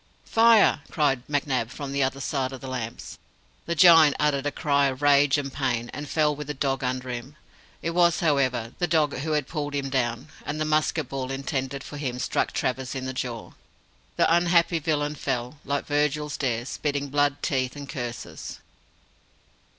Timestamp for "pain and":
5.53-6.09